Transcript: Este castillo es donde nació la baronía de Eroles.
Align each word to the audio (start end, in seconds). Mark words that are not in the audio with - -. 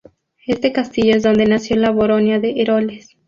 Este 0.47 0.71
castillo 0.73 1.15
es 1.15 1.21
donde 1.21 1.45
nació 1.45 1.75
la 1.75 1.91
baronía 1.91 2.39
de 2.39 2.59
Eroles. 2.59 3.15